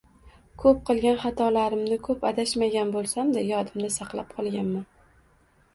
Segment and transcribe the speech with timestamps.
[0.61, 4.91] Koʻp qilgan xatolarimni, koʻp adashmagan boʻlsam-da, yodimda saqlab qolganman.